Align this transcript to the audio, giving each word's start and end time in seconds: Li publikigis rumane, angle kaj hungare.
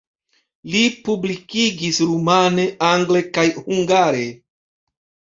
Li 0.75 0.79
publikigis 1.07 1.99
rumane, 2.11 2.65
angle 2.87 3.21
kaj 3.39 3.45
hungare. 3.59 4.23